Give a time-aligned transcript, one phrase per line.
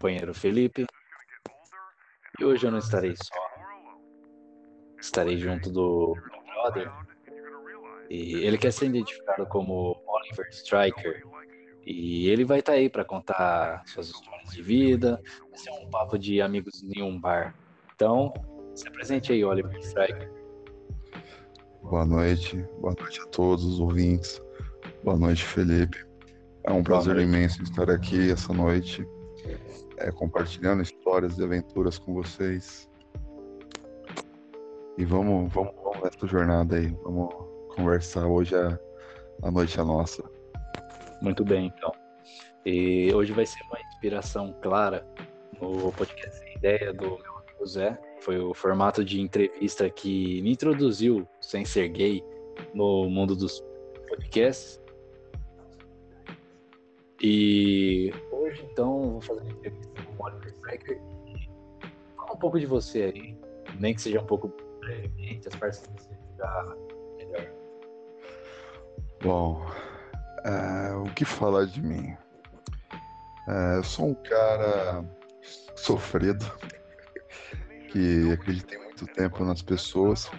[0.00, 0.86] companheiro Felipe.
[2.38, 3.40] E hoje eu não estarei só.
[4.98, 6.90] Estarei junto do meu brother.
[8.08, 11.22] E ele quer ser identificado como Oliver Striker.
[11.84, 15.20] E ele vai estar tá aí para contar suas histórias de vida.
[15.50, 17.54] Vai ser um papo de amigos em um bar.
[17.94, 18.32] Então,
[18.74, 20.32] se apresente aí, Oliver Striker.
[21.82, 24.40] Boa noite, boa noite a todos os ouvintes.
[25.04, 26.06] Boa noite, Felipe.
[26.64, 29.06] É um prazer imenso estar aqui essa noite,
[29.98, 32.88] é, compartilhando histórias e aventuras com vocês.
[34.98, 37.34] E vamos, vamos, vamos nessa jornada aí, vamos
[37.74, 38.26] conversar.
[38.26, 38.78] Hoje a,
[39.42, 40.22] a noite é nossa.
[41.22, 41.92] Muito bem, então.
[42.64, 45.06] E hoje vai ser uma inspiração clara
[45.60, 47.98] no podcast Ideia do meu amigo Zé.
[48.20, 52.22] Foi o formato de entrevista que me introduziu, sem ser gay,
[52.74, 53.64] no mundo dos
[54.08, 54.80] podcasts.
[57.22, 58.12] E
[58.50, 61.00] hoje, então, vou fazer uma entrevista com o Oliver Striker.
[62.16, 63.38] Fala um pouco de você aí,
[63.78, 66.76] nem que seja um pouco brevemente, as partes que você ficar
[67.16, 67.52] melhor.
[69.22, 69.66] Bom,
[70.44, 72.16] é, o que falar de mim?
[73.48, 75.04] É, eu sou um cara
[75.76, 76.44] sofrido,
[77.88, 80.30] que acreditei muito tempo nas pessoas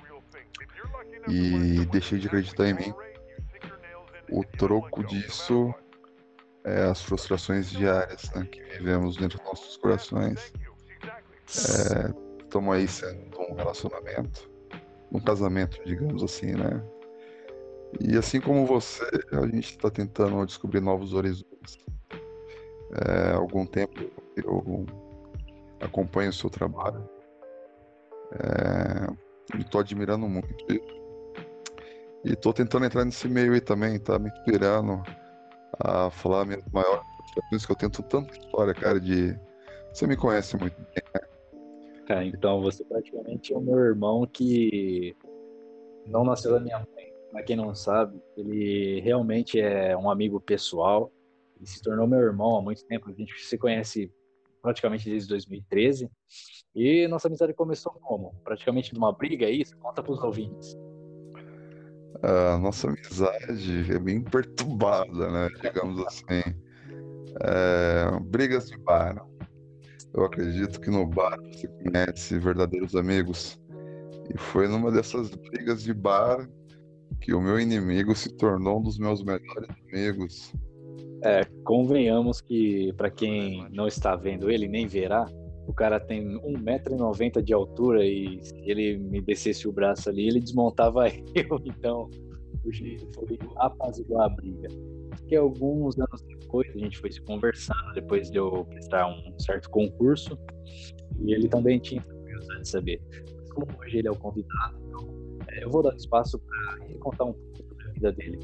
[1.28, 2.94] e deixei de acreditar em mim.
[4.30, 5.74] O troco disso
[6.64, 10.54] é, as frustrações diárias né, que vivemos dentro dos nossos corações.
[11.48, 14.50] Estamos é, aí sendo um relacionamento,
[15.12, 16.82] um casamento, digamos assim, né?
[18.00, 19.04] E assim como você,
[19.34, 21.78] a gente está tentando descobrir novos horizontes.
[23.06, 24.00] É, algum tempo
[24.38, 24.86] eu
[25.82, 27.04] acompanho o seu trabalho.
[28.34, 30.66] É, estou admirando muito.
[32.24, 35.04] E estou tentando entrar nesse meio aí também, tá me inspirando
[35.84, 39.38] a falar minhas maiores frustrações, que eu tento tanta história, cara, de.
[39.94, 42.26] Você me conhece muito bem, né?
[42.28, 45.16] Então você praticamente é o meu irmão que
[46.06, 47.12] não nasceu da minha mãe.
[47.32, 51.12] Pra quem não sabe, ele realmente é um amigo pessoal.
[51.56, 53.10] Ele se tornou meu irmão há muito tempo.
[53.10, 54.12] A gente se conhece
[54.62, 56.10] praticamente desde 2013.
[56.76, 58.34] E nossa amizade começou como?
[58.44, 59.78] Praticamente numa briga, é isso?
[59.78, 60.78] Conta pros ouvintes
[62.24, 65.50] a nossa amizade é bem perturbada, né?
[65.62, 66.42] Digamos assim.
[67.42, 69.26] É, brigas de bar.
[70.14, 73.60] Eu acredito que no bar você conhece verdadeiros amigos.
[74.34, 76.48] E foi numa dessas brigas de bar
[77.20, 80.54] que o meu inimigo se tornou um dos meus melhores amigos.
[81.24, 85.26] É, convenhamos que para quem não está vendo ele nem verá,
[85.68, 90.40] o cara tem 1,90m de altura e se ele me descesse o braço ali, ele
[90.40, 91.62] desmontava eu.
[91.66, 92.10] Então,
[92.64, 94.68] o jeito foi apaziguar a briga.
[95.28, 99.70] Que alguns anos depois, a gente foi se conversando, depois de eu prestar um certo
[99.70, 100.38] concurso,
[101.20, 103.02] e ele também tinha curiosidade de saber.
[103.38, 105.08] Mas como hoje ele é o convidado, então,
[105.50, 108.40] é, eu vou dar espaço para ele contar um pouco sobre a vida dele.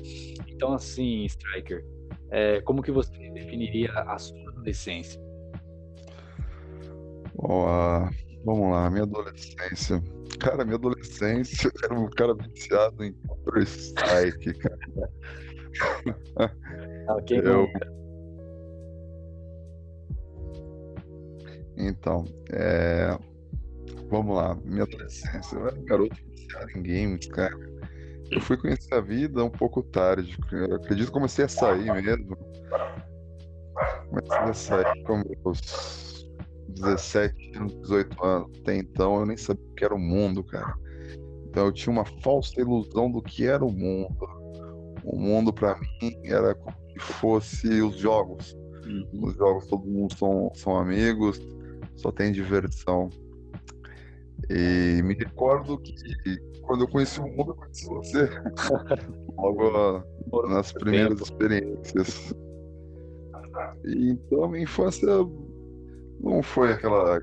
[0.48, 1.86] Então, assim, Striker,
[2.30, 5.27] é, como que você definiria a sua adolescência?
[8.46, 10.02] Vamos lá, minha adolescência.
[10.40, 14.80] Cara, minha adolescência era um cara viciado em Counter-Strike, cara.
[17.18, 17.68] okay, eu...
[21.78, 23.18] Então, é...
[24.10, 25.56] vamos lá, minha adolescência.
[25.58, 27.58] Eu era um garoto viciado em games, cara.
[28.32, 30.38] Eu fui conhecer a vida um pouco tarde.
[30.52, 32.38] Eu acredito que comecei a sair mesmo.
[34.10, 36.07] Comecei a sair com meus
[36.80, 38.60] 17 anos, 18 anos.
[38.60, 40.76] Até então eu nem sabia o que era o mundo, cara.
[41.48, 44.16] Então eu tinha uma falsa ilusão do que era o mundo.
[45.04, 48.56] O mundo para mim era como se fosse os jogos.
[48.86, 49.08] Uhum.
[49.24, 51.42] Os jogos todo mundo são, são amigos,
[51.96, 53.10] só tem diversão.
[54.50, 55.94] E me recordo que
[56.62, 58.30] quando eu conheci o mundo, eu conheci você.
[59.38, 60.04] Logo
[60.48, 62.34] nas primeiras experiências.
[63.86, 65.08] Então a minha infância
[66.20, 67.20] não foi aquela,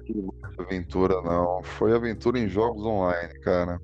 [0.58, 1.62] aventura, não.
[1.62, 3.80] Foi aventura em jogos online, cara.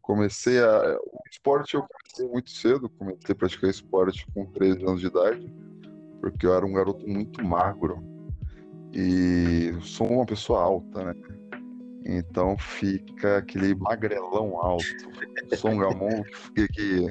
[0.00, 0.96] Comecei a.
[0.98, 5.54] O esporte eu comecei muito cedo, comecei a praticar esporte com 13 anos de idade,
[6.20, 8.02] porque eu era um garoto muito magro.
[8.92, 11.14] E sou uma pessoa alta, né?
[12.04, 14.84] Então fica aquele magrelão alto.
[15.56, 16.24] Sou um gamão
[16.54, 17.06] que, que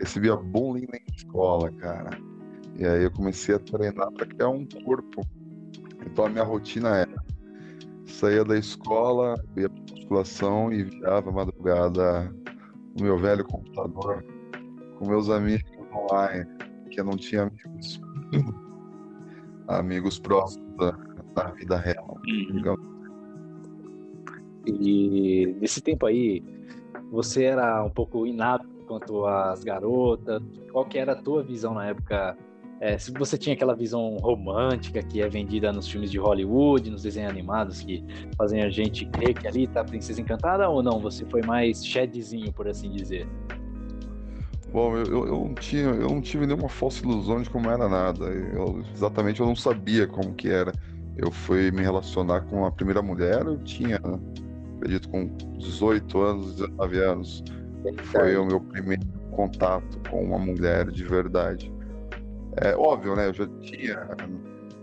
[0.00, 2.18] recebia bullying na escola, cara.
[2.76, 5.22] E aí eu comecei a treinar para criar um corpo
[6.06, 7.24] então a minha rotina era
[8.06, 12.32] saía da escola, ia pra musculação e virava madrugada
[12.96, 14.24] no meu velho computador
[14.98, 16.46] com meus amigos online,
[16.90, 18.00] que eu não tinha amigos,
[19.68, 20.96] amigos próximos da,
[21.36, 22.18] na vida real.
[22.24, 22.80] Digamos.
[24.66, 26.42] E nesse tempo aí,
[27.10, 30.42] você era um pouco inapto quanto às garotas?
[30.72, 32.36] Qual que era a tua visão na época?
[32.80, 37.02] É, se você tinha aquela visão romântica que é vendida nos filmes de Hollywood, nos
[37.02, 38.04] desenhos animados que
[38.36, 41.00] fazem a gente crer que ali tá a princesa encantada ou não?
[41.00, 43.26] Você foi mais shedzinho, por assim dizer?
[44.72, 47.88] Bom, eu, eu, eu, não tinha, eu não tive nenhuma falsa ilusão de como era
[47.88, 48.24] nada.
[48.24, 50.72] Eu, exatamente, eu não sabia como que era.
[51.16, 54.00] Eu fui me relacionar com a primeira mulher, eu tinha,
[54.76, 55.28] acredito, com
[55.58, 57.44] 18 anos, 19 anos.
[58.06, 61.72] Foi o meu primeiro contato com uma mulher de verdade.
[62.56, 63.28] É óbvio, né?
[63.28, 64.08] Eu já tinha.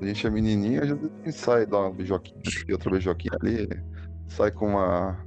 [0.02, 0.98] A gente é menininha, já
[1.32, 3.70] sai dar uma beijoquinha aqui, outra beijoquinha ali,
[4.28, 5.24] sai com uma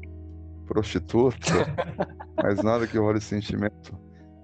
[0.66, 1.38] prostituta,
[2.42, 3.96] mas nada que role sentimento.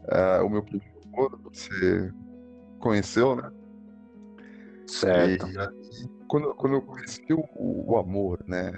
[0.09, 2.13] É, o meu primeiro amor, você
[2.79, 3.51] conheceu, né?
[4.87, 5.47] Certo.
[5.49, 8.73] E, quando, quando eu conheci o, o amor, né?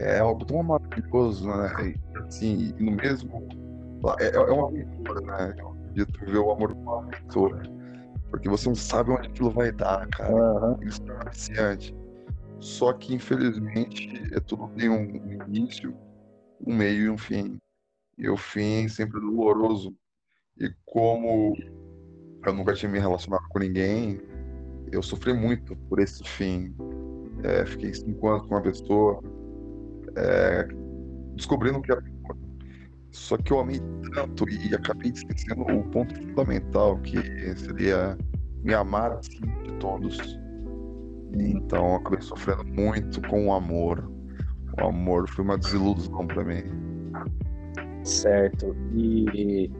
[0.00, 1.70] É algo tão maravilhoso, né?
[1.82, 3.48] E, assim, no mesmo
[4.20, 5.54] é, é uma aventura, né?
[5.58, 7.77] Eu acredito ver o amor como uma aventura.
[8.30, 10.34] Porque você não sabe onde aquilo vai dar, cara.
[10.34, 10.82] Uhum.
[10.82, 11.96] Isso é viciante.
[12.60, 15.04] Só que, infelizmente, é tudo tem um
[15.46, 15.94] início,
[16.66, 17.58] um meio e um fim.
[18.16, 19.94] E o fim sempre é doloroso.
[20.58, 21.56] E como
[22.44, 24.20] eu nunca tinha me relacionado com ninguém,
[24.90, 26.74] eu sofri muito por esse fim.
[27.44, 29.22] É, fiquei cinco anos com uma pessoa,
[30.16, 30.68] é,
[31.34, 32.02] descobrindo que era
[33.10, 33.80] só que eu amei
[34.14, 37.16] tanto e acabei esquecendo o ponto fundamental, que
[37.56, 38.16] seria
[38.62, 40.18] me amar acima de todos.
[41.34, 44.10] Então eu acabei sofrendo muito com o amor.
[44.80, 46.62] O amor foi uma desilusão para mim.
[48.04, 48.76] Certo.
[48.94, 49.70] E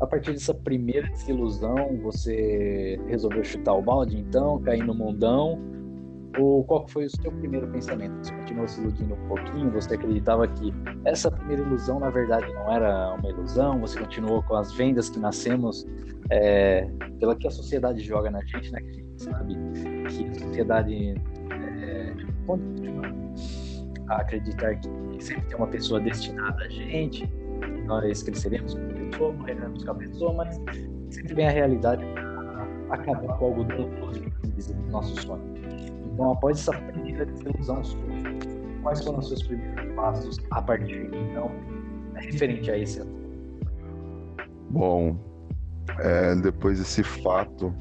[0.00, 5.60] a partir dessa primeira desilusão, você resolveu chutar o balde, então, cair no mundão
[6.38, 8.12] ou qual foi o seu primeiro pensamento?
[8.22, 9.70] Você continuou se iludindo um pouquinho?
[9.72, 10.72] Você acreditava que
[11.04, 13.80] essa primeira ilusão, na verdade, não era uma ilusão?
[13.80, 15.86] Você continuou com as vendas que nascemos
[16.30, 16.88] é,
[17.18, 18.80] pela que a sociedade joga na gente, né?
[18.80, 19.54] Que a gente sabe
[20.08, 21.14] que a sociedade
[21.50, 22.14] é,
[24.08, 24.88] a acreditar que
[25.20, 27.30] sempre tem uma pessoa destinada a gente,
[27.86, 30.60] nós cresceremos com a pessoa, morreremos com a pessoa, mas
[31.10, 32.04] sempre vem a realidade
[32.90, 35.51] acabar com algo do nosso sonho.
[36.12, 38.00] Então, após essa primeira desilusão sua,
[38.82, 41.50] quais foram os seus primeiros passos a partir de então,
[42.14, 43.22] referente a esse assunto?
[44.70, 45.16] Bom,
[45.98, 47.74] é, depois desse fato,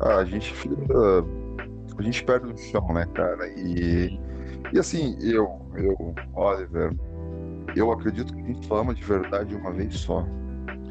[0.00, 1.24] a gente fica.
[1.98, 3.46] A gente perde o chão, né, cara?
[3.48, 4.18] E,
[4.72, 6.96] e assim, eu, eu, Oliver,
[7.76, 10.22] eu acredito que a gente ama de verdade uma vez só.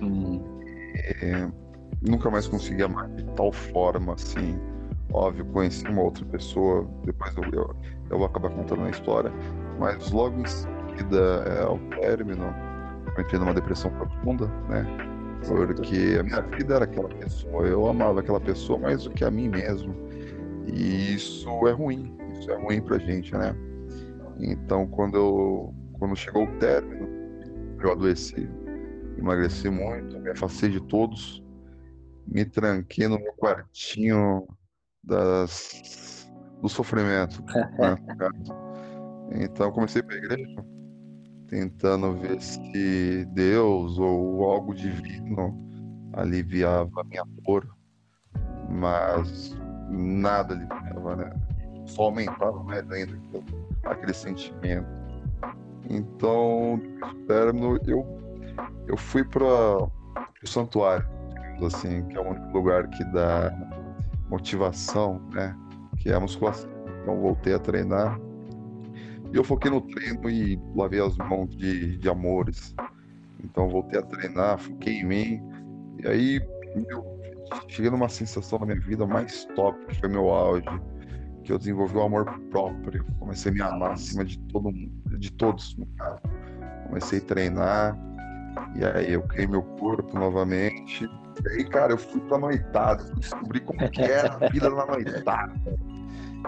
[0.01, 0.39] Hum.
[0.94, 4.57] E, nunca mais consegui amar de tal forma assim
[5.11, 7.75] Óbvio, conheci uma outra pessoa, depois eu, eu,
[8.11, 9.31] eu vou acabar contando a história,
[9.79, 12.53] mas logo em seguida, é, ao término,
[13.17, 14.85] eu entrei numa depressão profunda, né?
[15.47, 19.31] Porque a minha vida era aquela pessoa, eu amava aquela pessoa mais do que a
[19.31, 19.95] mim mesmo.
[20.67, 23.56] E isso é ruim, isso é ruim pra gente, né?
[24.39, 27.07] Então, quando, eu, quando chegou o término,
[27.81, 28.50] eu adoeci,
[29.17, 31.44] emagreci muito, me afastei de todos,
[32.27, 34.47] me tranquei no meu quartinho,
[35.09, 37.44] das, do sofrimento.
[37.77, 37.95] né?
[39.31, 40.66] Então comecei para a igreja,
[41.47, 45.68] tentando ver se Deus ou algo divino
[46.13, 47.68] aliviava a minha dor,
[48.69, 49.56] mas
[49.89, 51.31] nada aliviava, né?
[51.85, 53.19] Só aumentava mais ainda
[53.85, 54.87] aquele sentimento.
[55.89, 56.80] Então,
[57.28, 58.06] término, eu,
[58.87, 59.92] eu fui para o
[60.45, 61.07] santuário,
[61.66, 63.51] assim, que é o único lugar que dá
[64.30, 65.56] motivação, né?
[65.98, 66.69] Que é a musculação.
[67.02, 68.19] Então voltei a treinar.
[69.31, 72.76] E eu foquei no treino e lavei as mãos de, de amores.
[73.44, 75.42] Então voltei a treinar, foquei em mim.
[76.04, 76.42] E aí
[77.68, 80.68] cheguei numa sensação na minha vida mais top, que foi meu auge.
[81.44, 83.06] Que eu desenvolvi o amor próprio.
[83.19, 86.21] Comecei a me amar acima de todo de todos, no caso.
[86.88, 87.98] Comecei a treinar.
[88.76, 91.07] E aí eu criei meu corpo novamente
[91.44, 95.54] e aí, cara, eu fui pra noitada, descobri como que era a vida na noitada.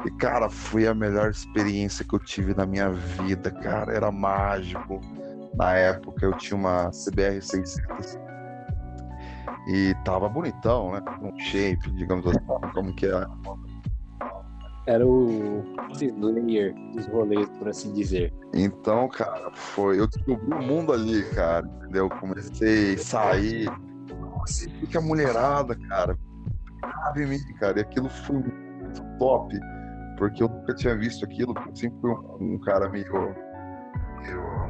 [0.06, 3.94] E, cara, foi a melhor experiência que eu tive na minha vida, cara.
[3.94, 5.02] Era mágico.
[5.56, 8.18] Na época eu tinha uma CBR 600
[9.68, 11.02] e tava bonitão, né?
[11.22, 12.40] Um shape, digamos assim,
[12.74, 13.26] como que é.
[14.88, 15.64] Era o
[16.20, 18.34] layer dos rolês, por assim dizer.
[18.54, 20.00] Então, cara, foi.
[20.00, 22.10] Eu descobri o mundo ali, cara, entendeu?
[22.10, 23.70] Comecei a sair
[24.46, 26.18] você fica a mulherada, cara,
[27.16, 29.60] mim, cara, e aquilo foi muito top,
[30.18, 33.36] porque eu nunca tinha visto aquilo, porque eu sempre fui um, um cara meio.
[34.22, 34.62] meio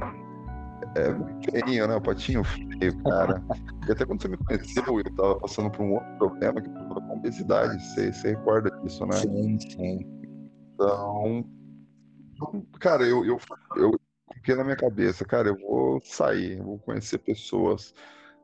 [0.96, 1.96] é, feinho, né?
[1.96, 3.42] O patinho feio, cara.
[3.88, 7.02] E até quando você me conheceu, eu tava passando por um outro problema, que foi
[7.02, 7.82] com obesidade.
[7.86, 9.18] Você, você recorda disso, né?
[9.18, 10.00] Sim, sim.
[10.74, 11.46] Então,
[12.80, 13.40] cara, eu, eu,
[13.78, 17.94] eu coloquei na minha cabeça, cara, eu vou sair, eu vou conhecer pessoas.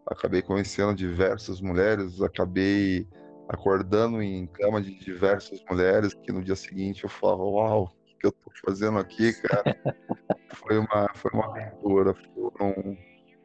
[0.08, 3.08] Acabei conhecendo diversas mulheres, acabei
[3.50, 8.28] acordando em cama de diversas mulheres, que no dia seguinte eu falava, uau, o que
[8.28, 9.64] eu tô fazendo aqui, cara?
[10.56, 12.14] foi uma, foi uma aventura.
[12.34, 12.98] Foram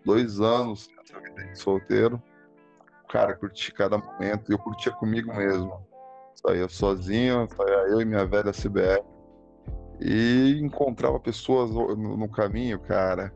[0.04, 2.23] dois anos nessa vida de solteiro.
[3.11, 5.87] Cara, curti cada momento e eu curtia comigo mesmo.
[6.35, 9.02] Saía sozinho, saía eu e minha velha CBR.
[10.00, 13.33] E encontrava pessoas no, no caminho, cara.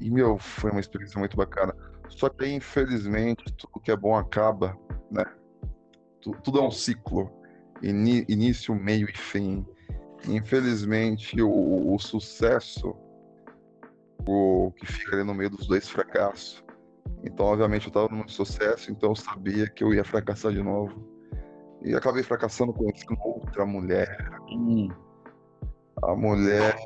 [0.00, 1.74] E, meu, foi uma experiência muito bacana.
[2.08, 4.76] Só que, infelizmente, tudo que é bom acaba,
[5.10, 5.24] né?
[6.42, 7.30] tudo é um ciclo,
[7.82, 9.66] início, meio e fim.
[10.28, 12.94] Infelizmente, o, o sucesso,
[14.26, 16.64] o que fica ali no meio dos dois fracassos.
[17.24, 21.06] Então, obviamente, eu estava no sucesso, então eu sabia que eu ia fracassar de novo.
[21.82, 24.28] E acabei fracassando conhecendo outra mulher.
[24.50, 24.88] Hum.
[26.02, 26.76] A mulher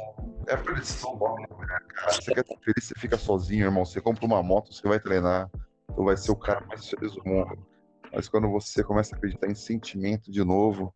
[0.46, 1.46] é pressão né,
[1.88, 2.12] cara.
[2.12, 3.84] Você quer ser feliz, você fica sozinho, irmão.
[3.84, 5.50] Você compra uma moto, você vai treinar.
[5.94, 7.66] Tu vai ser o cara mais feliz do mundo.
[8.12, 10.94] Mas quando você começa a acreditar em sentimento de novo,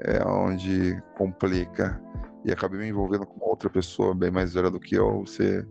[0.00, 2.00] é onde complica.
[2.44, 5.20] E acabei me envolvendo com outra pessoa bem mais velha do que eu.
[5.20, 5.66] Você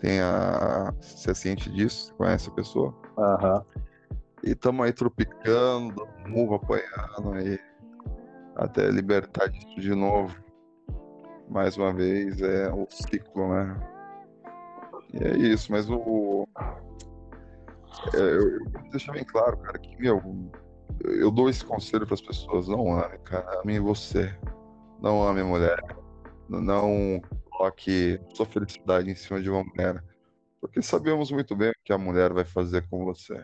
[0.00, 0.92] tem a.
[1.00, 2.06] Você é ciente disso?
[2.06, 2.94] Você conhece a pessoa?
[3.18, 3.54] Aham.
[3.54, 3.82] Uhum.
[4.44, 7.58] E estamos aí tropicando, murro apanhando aí.
[8.54, 10.36] Até libertar disso de novo.
[11.48, 13.76] Mais uma vez, é o ciclo, né?
[15.14, 16.46] E é isso, mas o,
[18.14, 20.22] é, eu, vou deixar bem claro, cara, que, meu,
[21.02, 24.34] eu dou esse conselho para as pessoas: não ame, cara, ame você.
[25.00, 25.82] Não ame a mulher.
[26.48, 30.02] Não coloque sua felicidade em cima de uma mulher.
[30.60, 33.42] Porque sabemos muito bem o que a mulher vai fazer com você.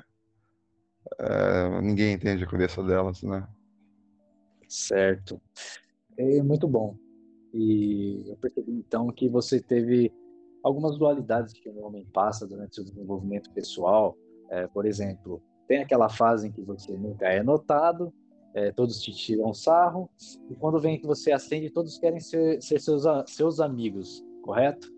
[1.19, 3.47] É, ninguém entende a cabeça delas, né?
[4.69, 5.41] Certo.
[6.17, 6.97] É muito bom.
[7.53, 10.13] E eu percebi então que você teve
[10.63, 14.17] algumas dualidades que um homem passa durante seu desenvolvimento pessoal,
[14.49, 18.13] é, por exemplo, tem aquela fase em que você nunca é notado,
[18.55, 20.11] é, todos te tiram sarro,
[20.51, 24.89] e quando vem que você acende, todos querem ser, ser seus, seus amigos, correto?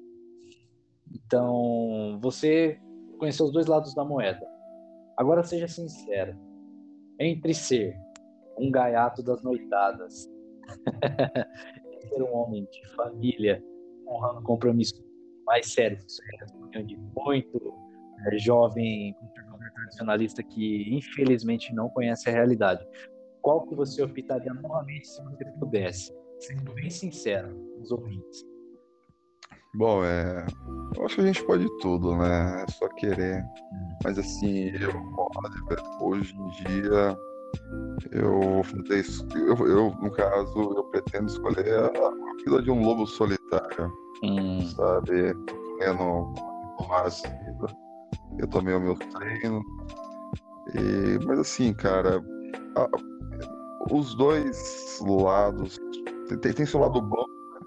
[1.12, 2.78] Então, você
[3.18, 4.44] conheceu os dois lados da moeda.
[5.16, 6.36] Agora seja sincero.
[7.18, 7.96] Entre ser
[8.58, 10.28] um gaiato das noitadas,
[12.08, 13.62] ser um homem de família,
[14.06, 15.04] honrando compromisso
[15.46, 15.98] mais sério,
[16.84, 17.74] de muito
[18.26, 19.14] é, jovem
[19.74, 22.86] tradicionalista que infelizmente não conhece a realidade.
[23.42, 26.14] Qual que você optaria novamente se você pudesse?
[26.38, 28.44] Sendo bem sincero, os ouvintes.
[29.76, 30.46] Bom, é.
[30.96, 32.62] Eu acho que a gente pode tudo, né?
[32.62, 33.44] É só querer.
[34.04, 34.90] Mas assim, eu,
[36.00, 37.16] hoje em dia,
[38.12, 38.62] eu.
[39.34, 42.10] Eu, eu, no caso, eu pretendo escolher a
[42.44, 43.92] vida de um lobo solitário.
[44.22, 44.60] Hum.
[44.68, 45.34] Sabe?
[45.78, 46.32] Tendo
[46.88, 47.84] mais vida
[48.38, 49.62] eu tomei o meu treino.
[50.74, 52.22] E, mas assim, cara,
[52.76, 52.88] a,
[53.92, 55.78] os dois lados
[56.40, 57.66] tem, tem seu lado bom né?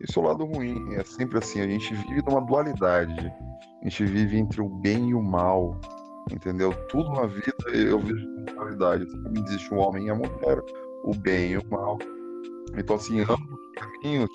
[0.00, 0.94] e seu lado ruim.
[0.94, 3.32] É sempre assim, a gente vive numa dualidade.
[3.82, 5.78] A gente vive entre o bem e o mal.
[6.30, 6.72] Entendeu?
[6.88, 9.04] Tudo na vida eu vejo com dualidade.
[9.04, 10.62] Assim, existe um homem e a mulher,
[11.04, 11.98] o bem e o mal.
[12.76, 14.30] Então, assim, ambos os caminhos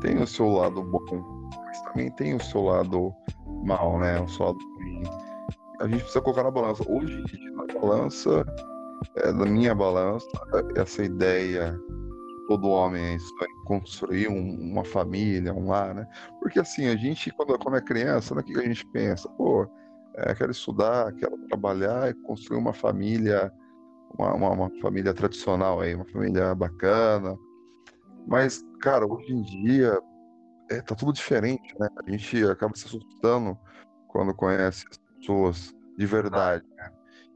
[0.00, 3.12] têm o seu lado bom, mas também tem o seu lado
[3.64, 4.20] mal, né?
[4.20, 5.02] O seu lado ruim
[5.80, 6.82] a gente precisa colocar na balança.
[6.88, 8.44] Hoje, na balança,
[9.16, 10.26] é, na minha balança,
[10.76, 11.78] essa ideia
[12.48, 16.06] todo homem é isso, é construir um, uma família, um lar, né?
[16.40, 19.28] Porque assim, a gente, quando, quando é criança, né, o que a gente pensa?
[19.30, 19.66] Pô,
[20.16, 23.52] é, quero estudar, quero trabalhar e construir uma família,
[24.18, 27.36] uma, uma, uma, família tradicional aí, uma família bacana.
[28.26, 30.00] Mas, cara, hoje em dia
[30.70, 31.88] é, tá tudo diferente, né?
[32.04, 33.58] A gente acaba se assustando
[34.08, 34.84] quando conhece
[35.18, 36.64] pessoas de verdade.
[36.76, 36.90] Né?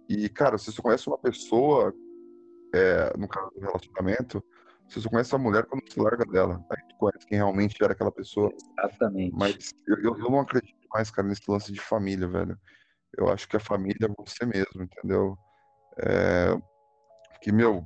[0.08, 1.94] E, cara, se você conhece uma pessoa,
[2.74, 4.42] é, no caso do relacionamento,
[4.88, 6.64] você só conhece a mulher quando você larga dela.
[6.70, 8.50] Aí tu conhece quem realmente era aquela pessoa.
[8.78, 9.36] Exatamente.
[9.36, 12.58] Mas eu, eu não acredito mais, cara, nesse lance de família, velho.
[13.16, 15.36] Eu acho que a família é você mesmo, entendeu?
[15.98, 16.56] É,
[17.40, 17.84] que, meu,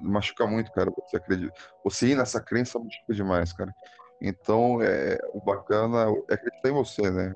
[0.00, 0.90] machuca muito, cara.
[0.90, 1.52] Você acredita.
[1.84, 3.72] Você ir nessa crença machuca demais, cara.
[4.20, 7.34] Então, é, o bacana é acreditar em você, né?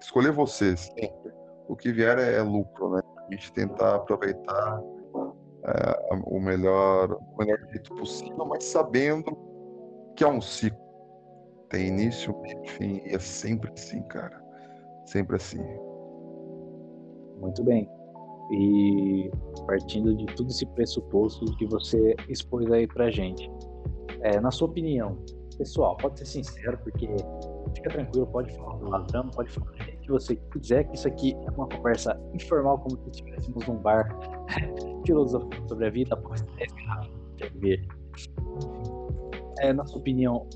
[0.00, 1.40] Escolher você sempre
[1.70, 3.00] o que vier é, é lucro, né?
[3.28, 4.80] A gente tentar aproveitar
[5.64, 9.36] é, o melhor, o melhor jeito possível, mas sabendo
[10.16, 10.80] que é um ciclo.
[11.68, 14.42] Tem início, meio, fim, e é sempre assim, cara.
[15.06, 15.62] Sempre assim.
[17.40, 17.88] Muito bem.
[18.52, 19.30] E
[19.66, 23.50] partindo de tudo esse pressuposto que você expôs aí pra gente,
[24.22, 25.16] é, na sua opinião,
[25.56, 27.06] pessoal, pode ser sincero, porque
[27.74, 31.34] fica tranquilo, pode falar do ladrão, pode falar do que você quiser, que isso aqui
[31.34, 34.08] é uma conversa informal, como se estivéssemos num bar
[35.06, 37.10] filosofando sobre a vida após 10 garrafas.
[39.60, 40.46] É, na sua opinião,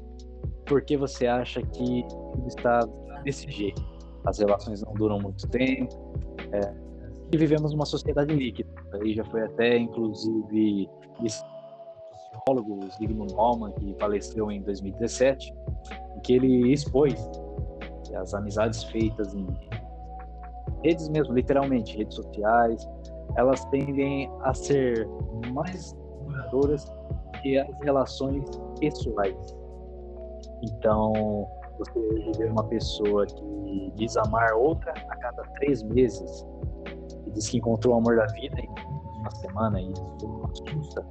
[0.67, 2.81] por que você acha que tudo está
[3.23, 3.94] desse jeito?
[4.25, 5.95] As relações não duram muito tempo,
[6.53, 6.75] é,
[7.33, 8.71] e vivemos uma sociedade líquida.
[8.95, 10.89] Aí já foi até, inclusive,
[11.29, 15.53] sociólogo Zygmunt Bauman, que faleceu em 2017,
[16.17, 17.15] em que ele expôs
[18.15, 19.47] as amizades feitas em
[20.85, 22.87] redes mesmo, literalmente, redes sociais,
[23.37, 25.09] elas tendem a ser
[25.53, 26.85] mais duradouras
[27.43, 28.45] que as relações
[28.79, 29.57] pessoais.
[30.63, 36.47] Então, você ver uma pessoa que diz amar outra a cada três meses
[37.35, 38.69] diz que encontrou o amor da vida em
[39.19, 41.03] uma semana e isso assusta,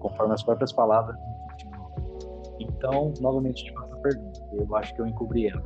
[0.00, 1.16] conforme as próprias palavras.
[2.60, 5.62] Então, novamente te faço a pergunta, eu acho que eu encobri ela.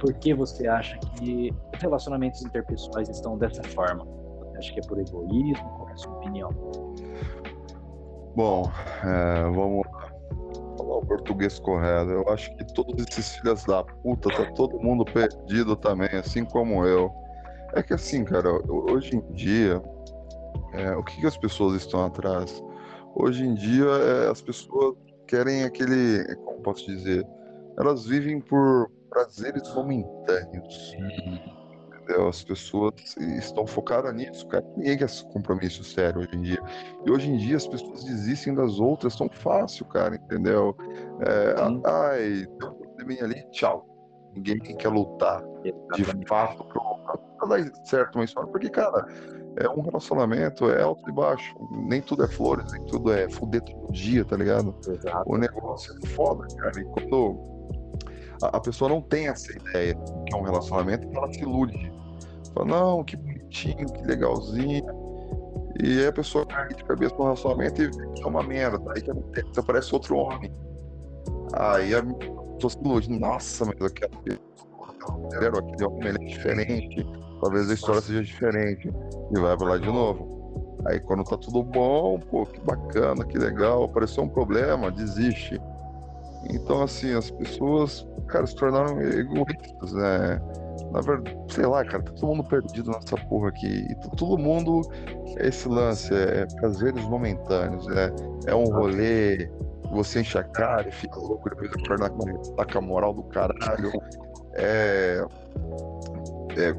[0.00, 4.04] Por que você acha que os relacionamentos interpessoais estão dessa forma?
[4.04, 5.68] Você acha que é por egoísmo?
[5.76, 6.50] Qual é a sua opinião?
[8.36, 8.70] Bom,
[9.04, 9.86] é, vamos
[11.08, 12.10] português correto.
[12.10, 16.86] Eu acho que todos esses filhos da puta, tá todo mundo perdido também, assim como
[16.86, 17.10] eu.
[17.74, 19.82] É que assim, cara, hoje em dia,
[20.74, 22.62] é, o que, que, as pessoas estão atrás?
[23.14, 24.94] Hoje em dia, é, as pessoas
[25.26, 26.34] querem aquele.
[26.44, 27.26] Como posso dizer?
[27.78, 30.94] Elas vivem por prazeres momentâneos.
[30.94, 31.57] Entendeu?
[32.28, 34.64] As pessoas estão focadas nisso, cara.
[34.76, 36.62] Ninguém quer compromisso sério hoje em dia.
[37.04, 40.74] E hoje em dia as pessoas desistem das outras tão fácil, cara, entendeu?
[41.20, 41.54] É,
[41.86, 43.86] ai, deu um probleminha ali, tchau.
[44.34, 45.42] Ninguém quer lutar
[45.94, 49.06] de fato pra dar certo uma história, porque, cara,
[49.56, 51.54] é um relacionamento, é alto e baixo.
[51.70, 54.74] Nem tudo é flores, nem tudo é fuder todo dia, tá ligado?
[54.86, 55.24] Exato.
[55.26, 56.80] O negócio é foda, cara.
[56.80, 57.58] E quando
[58.42, 61.97] a, a, pessoa não tem essa ideia que é um relacionamento, ela se ilude.
[62.58, 64.84] Fala, não, que bonitinho, que legalzinho.
[65.80, 67.90] E aí a pessoa cai de cabeça no relacionamento e
[68.22, 68.80] é uma merda.
[68.92, 70.52] Aí que acontece, aparece outro homem.
[71.54, 73.10] Aí a pessoa se ilude.
[73.10, 77.06] Nossa, mas ver quero aquele homem é diferente
[77.40, 78.90] talvez a história seja diferente.
[79.30, 80.78] E vai pra lá de novo.
[80.86, 85.60] Aí quando tá tudo bom, pô, que bacana, que legal, apareceu um problema, desiste.
[86.50, 90.40] Então, assim, as pessoas, cara, se tornaram egoístas, né?
[90.92, 93.86] Na verdade, sei lá, cara, tá todo mundo perdido nessa porra aqui.
[93.90, 94.80] E todo mundo,
[95.38, 98.10] esse lance, é, é prazeres momentâneos, né?
[98.46, 99.50] É um rolê,
[99.90, 102.10] você enche a cara e fica louco, depois acorda
[102.56, 103.90] tá com a moral do caralho.
[104.54, 105.24] É,
[106.56, 106.74] é,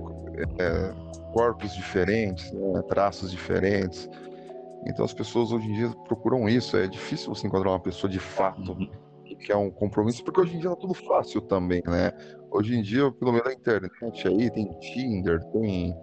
[0.60, 0.93] é,
[1.32, 4.10] corpos diferentes, né, traços diferentes.
[4.88, 6.76] Então as pessoas hoje em dia procuram isso.
[6.78, 8.76] É difícil você encontrar uma pessoa de fato
[9.39, 12.12] que é um compromisso, porque hoje em dia tá tudo fácil também, né?
[12.51, 15.95] Hoje em dia, pelo menos na internet aí, tem Tinder, tem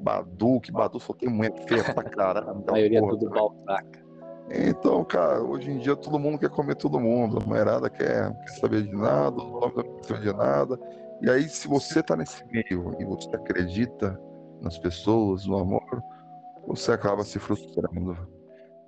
[0.00, 2.50] Badu, que Badu só tem mulher feia pra caralho.
[2.68, 4.02] A maioria porra, é tudo baldaca.
[4.50, 7.38] Então, cara, hoje em dia todo mundo quer comer todo mundo.
[7.38, 10.80] A mulherada quer, quer saber de nada, os homens não quer saber de nada.
[11.22, 14.20] E aí, se você está nesse meio e você acredita
[14.60, 16.02] nas pessoas, no amor,
[16.66, 18.16] você acaba se frustrando.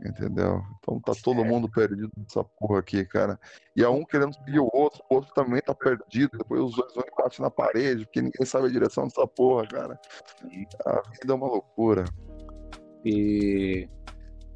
[0.04, 0.62] Entendeu?
[0.78, 3.38] Então tá todo mundo perdido nessa porra aqui, cara.
[3.76, 6.36] E é um querendo seguir o outro, o outro também tá perdido.
[6.36, 9.66] Depois os dois vão e batem na parede, porque ninguém sabe a direção dessa porra,
[9.66, 10.00] cara.
[10.84, 12.04] A vida é uma loucura.
[13.04, 13.88] E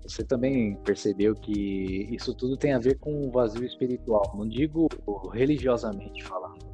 [0.02, 4.34] você também percebeu que isso tudo tem a ver com o vazio espiritual.
[4.34, 4.88] Não digo
[5.32, 6.66] religiosamente falando,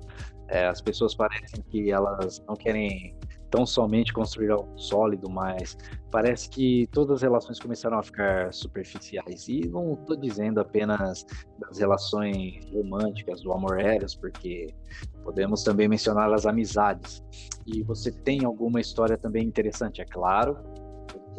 [0.48, 3.18] é, as pessoas parecem que elas não querem
[3.54, 5.78] tão somente construir algo sólido, mas
[6.10, 9.46] parece que todas as relações começaram a ficar superficiais.
[9.46, 11.24] E não estou dizendo apenas
[11.60, 14.74] das relações românticas, do amor eros, porque
[15.22, 17.22] podemos também mencionar as amizades.
[17.64, 20.58] E você tem alguma história também interessante, é claro,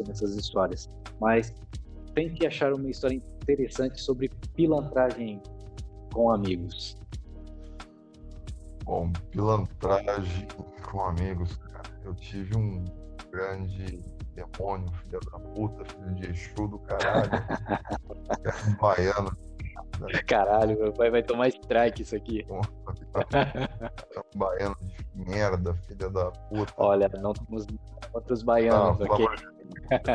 [0.08, 0.88] nessas histórias,
[1.20, 1.54] mas
[2.14, 5.42] tem que achar uma história interessante sobre pilantragem
[6.14, 6.96] com amigos.
[8.84, 10.48] Bom, pilantragem
[10.82, 11.60] com amigos.
[12.06, 12.84] Eu tive um
[13.32, 14.00] grande
[14.32, 17.30] demônio, filho da puta, filho de Exu do caralho.
[18.80, 19.36] baiano.
[20.28, 22.46] Caralho, meu pai vai tomar strike isso aqui.
[22.48, 22.60] um
[24.38, 26.72] baiano de merda, filha da puta.
[26.76, 27.66] Olha, não temos
[28.12, 29.26] contra os baianos, não, ok?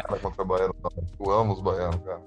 [0.10, 0.92] Não, contra baiano, não.
[1.20, 2.24] Eu amo os baianos, cara.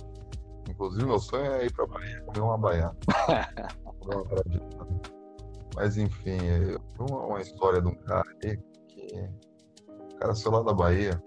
[0.68, 2.94] Inclusive, meu sonho é ir pra Bahia comer uma baiana.
[5.74, 6.37] Mas enfim,
[6.98, 9.31] uma, uma história de um cara aí que
[10.24, 11.22] cara saiu lá da Bahia,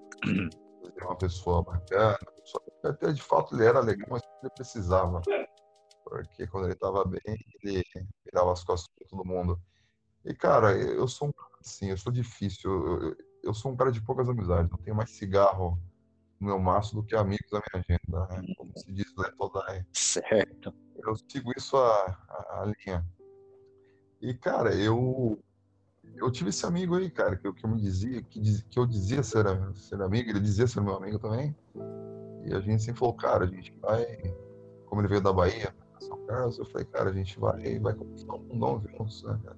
[0.99, 5.21] é uma pessoa bacana, só que até de fato ele era legal, mas ele precisava.
[6.03, 7.21] Porque quando ele estava bem,
[7.62, 7.83] ele
[8.25, 9.62] virava as costas para todo mundo.
[10.25, 12.71] E, cara, eu sou um assim, eu sou difícil.
[12.71, 14.71] Eu, eu, sou um cara de poucas amizades.
[14.71, 15.79] Eu tenho mais cigarro
[16.39, 18.41] no meu maço do que amigos na minha agenda.
[18.41, 18.53] Né?
[18.55, 19.86] Como se diz, Letodai.
[19.93, 20.73] Certo.
[20.95, 23.05] Eu sigo isso a, a, a linha.
[24.21, 25.38] E, cara, eu
[26.15, 28.86] eu tive esse amigo aí, cara, que, que eu me dizia, que, diz, que eu
[28.86, 31.56] dizia ser, ser amigo, ele dizia ser meu amigo também.
[32.46, 34.06] E a gente sempre falou, cara, a gente vai,
[34.86, 38.34] como ele veio da Bahia, São Carlos, eu falei, cara, a gente vai, vai conquistar
[38.34, 39.58] o mundão juntos, né, cara?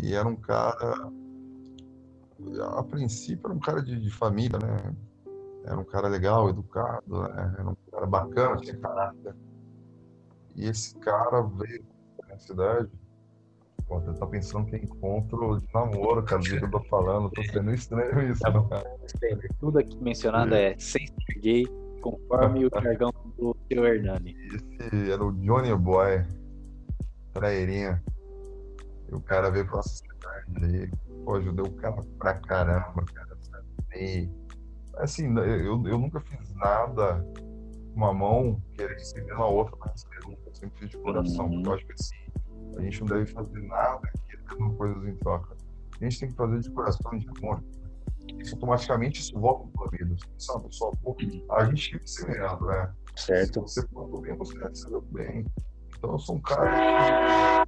[0.00, 1.10] E era um cara,
[2.76, 4.96] a princípio era um cara de, de família, né?
[5.64, 7.54] Era um cara legal, educado, né?
[7.58, 9.34] Era um cara bacana, tinha caráter.
[10.56, 11.84] E esse cara veio
[12.28, 12.90] na cidade
[13.88, 17.30] Pô, você tá pensando que é encontro de namoro, cara, do que eu tô falando.
[17.30, 18.98] Tô sendo estranho isso, tá cara.
[19.58, 21.66] Tudo aqui mencionado é, sem ser gay,
[22.02, 24.36] conforme o jargão do Tio Hernani.
[24.54, 26.22] Esse era o Johnny Boy,
[27.32, 28.02] trairinha.
[29.10, 30.90] E o cara veio pra nossa cidade aí.
[31.24, 33.38] Pô, ajudei o cara pra caramba, cara.
[33.96, 34.28] E,
[34.98, 40.04] assim, eu, eu nunca fiz nada com uma mão querendo estender na outra, mas
[40.46, 41.62] eu sempre fiz de coração, uhum.
[41.62, 42.28] porque eu acho que assim
[42.76, 44.10] a gente não deve fazer nada
[44.48, 45.56] querendo coisas em troca.
[46.00, 47.62] A gente tem que fazer de coração, de amor.
[48.38, 50.16] Isso automaticamente isso volta para a vida.
[50.36, 51.16] Se uma pessoa boa,
[51.50, 52.92] a gente fica semeando, né?
[53.16, 53.66] Certo.
[53.66, 55.44] Se você for bem, você recebeu bem.
[55.96, 57.64] Então eu sou um cara.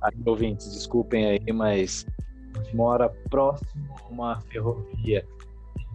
[0.00, 2.06] Aí, ouvintes, desculpem aí, mas
[2.72, 5.26] mora próximo a uma ferrovia.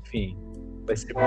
[0.02, 0.38] Enfim,
[0.86, 1.26] vai ser muito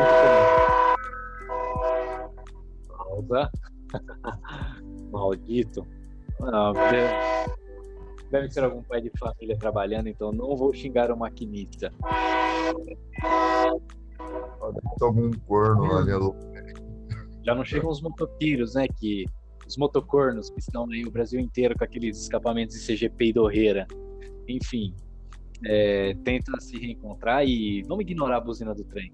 [2.88, 2.96] bom.
[2.96, 3.51] Pausa.
[5.11, 5.87] Maldito.
[6.40, 7.09] Não, deve,
[8.31, 11.92] deve ser algum pai de família trabalhando, então não vou xingar o maquinista.
[15.01, 16.12] Algum corno ali.
[17.44, 18.87] Já não chegam os motoqueiros, né?
[18.88, 19.25] Que
[19.66, 23.87] os motocornos que estão aí o Brasil inteiro com aqueles escapamentos de CGP e Dorreira.
[24.49, 24.94] Enfim,
[25.64, 29.11] é, tenta se reencontrar e vamos ignorar a buzina do trem.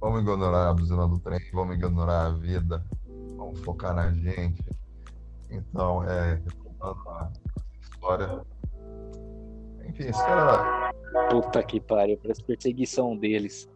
[0.00, 2.84] Vamos ignorar a buzina do trem, vamos ignorar a vida,
[3.36, 4.64] vamos focar na gente.
[5.50, 7.32] Então, é, retomando a
[7.80, 8.46] história.
[9.86, 10.92] Enfim, esse cara.
[11.28, 13.68] Puta que pariu, parece perseguição deles.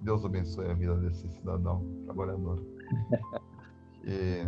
[0.00, 2.62] Deus abençoe a vida desse cidadão trabalhador.
[4.04, 4.42] e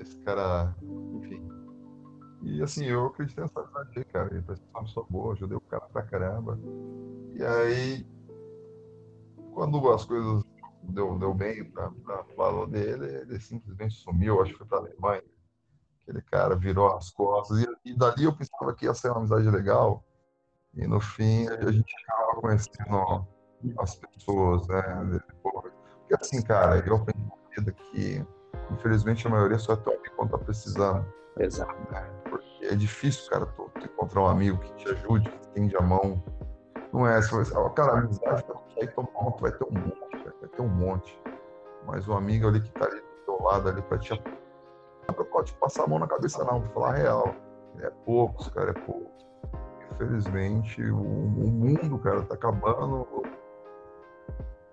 [0.00, 0.74] esse cara,
[1.14, 1.42] enfim.
[2.42, 4.32] E assim, eu acreditei nessa verdade, cara.
[4.32, 6.58] Ele parece uma pessoa boa, ajudei o cara pra caramba.
[7.34, 8.06] E aí,
[9.54, 10.44] quando as coisas
[10.82, 15.22] deu, deu bem pra, pra falou dele, ele simplesmente sumiu, acho que foi pra Alemanha
[16.02, 17.60] Aquele cara virou as costas.
[17.60, 20.04] E, e dali eu pensava que ia ser uma amizade legal.
[20.74, 23.26] E no fim a gente acaba conhecendo
[23.78, 25.20] as pessoas, né?
[25.42, 28.24] Porque assim, cara, eu aprendi na vida que
[28.70, 31.06] infelizmente a maioria só é tão amigo quando tá precisando.
[31.38, 31.92] Exato.
[31.92, 32.00] Né?
[32.28, 35.80] Porque é difícil, cara, tu, tu encontrar um amigo que te ajude, que tende a
[35.80, 36.22] mão.
[36.92, 38.44] Não é, você vai, cara, a amizade
[38.76, 41.22] vai tomar, tu vai ter um monte, vai ter um monte.
[41.86, 44.41] Mas o amigo ali que tá ali do teu lado ali para te apoiar
[45.08, 47.34] não pode passar a mão na cabeça, não, pra falar a real.
[47.80, 49.26] É poucos, cara, é poucos.
[49.92, 53.06] Infelizmente, o, o mundo, cara, tá acabando.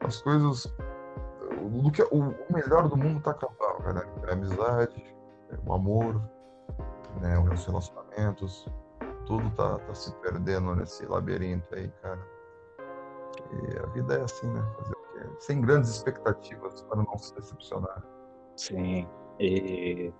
[0.01, 0.65] As coisas.
[1.93, 4.07] Que, o, o melhor do mundo tá acabando, cara.
[4.23, 5.15] É a amizade,
[5.51, 6.21] é o amor,
[7.21, 8.67] né, os relacionamentos.
[9.25, 12.19] Tudo tá, tá se perdendo nesse labirinto aí, cara.
[13.51, 14.61] E a vida é assim, né?
[14.77, 15.29] Fazer o quê?
[15.39, 18.03] Sem grandes expectativas para não se decepcionar.
[18.55, 19.07] Sim.
[19.39, 20.11] E,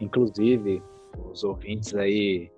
[0.00, 0.82] inclusive,
[1.30, 2.50] os ouvintes aí,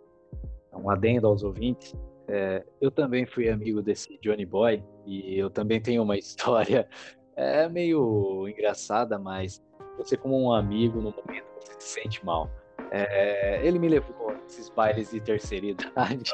[0.72, 1.94] um adendo aos ouvintes,
[2.28, 6.88] é, eu também fui amigo desse Johnny Boy e eu também tenho uma história
[7.36, 9.62] é meio engraçada, mas
[9.98, 12.50] você como um amigo no momento você se sente mal.
[12.90, 16.32] É, ele me levou a esses bailes de terceira idade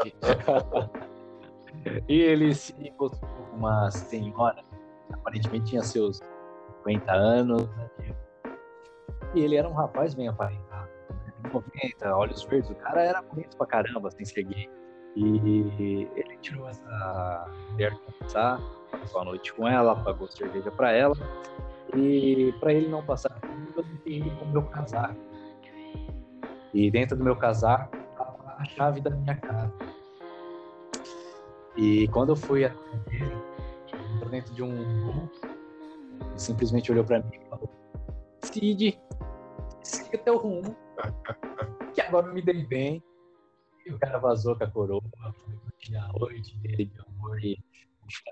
[2.08, 4.62] e ele se encontrou com uma senhora,
[5.12, 6.20] aparentemente tinha seus
[6.84, 7.90] 50 anos, né,
[9.34, 10.90] e ele era um rapaz bem aparentado.
[11.52, 12.12] 90, né?
[12.12, 12.70] olhos verdes.
[12.70, 14.68] O cara era bonito pra caramba, sem ser gay.
[15.14, 21.14] E ele tirou essa mulher conversar, passou a noite com ela, pagou cerveja pra ela.
[21.94, 25.20] E para ele não passar comigo, eu tentei com o meu casaco.
[26.72, 29.72] E dentro do meu casaco estava a chave da minha casa.
[31.76, 33.36] E quando eu fui até ele,
[34.14, 35.40] entrou dentro de um bolso,
[36.36, 37.68] simplesmente olhou para mim e falou:
[38.42, 38.98] Cid,
[39.82, 40.76] siga teu rumo.
[41.94, 43.02] que agora eu me dei bem.
[43.86, 45.02] E o cara vazou com a coroa,
[45.44, 47.58] foi curtir a noite dele de amor e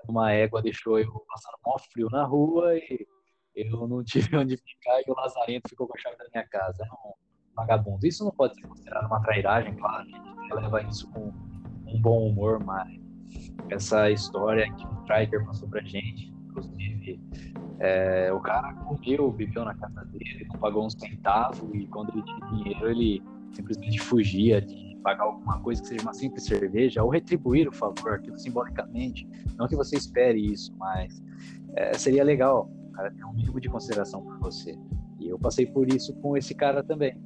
[0.09, 3.07] uma égua deixou eu passando mó frio na rua e
[3.55, 6.85] eu não tive onde ficar e o Lazarento ficou com a chave da minha casa.
[6.85, 7.13] É um
[7.55, 8.07] vagabundo.
[8.07, 10.09] Isso não pode ser considerado uma trairagem, claro,
[10.51, 11.33] gente leva isso com
[11.87, 12.89] um bom humor, mas
[13.71, 17.21] essa história que o Striker passou pra gente, inclusive,
[17.79, 22.23] é, o cara comeu, viveu na casa dele, não pagou um centavo e quando ele
[22.23, 27.09] tinha dinheiro ele simplesmente fugia de pagar alguma coisa que seja uma simples cerveja ou
[27.09, 29.27] retribuir o favor, aquilo simbolicamente.
[29.57, 31.23] Não que você espere isso, mas
[31.75, 34.79] é, seria legal o cara ter um mínimo de consideração por você.
[35.19, 37.17] E eu passei por isso com esse cara também.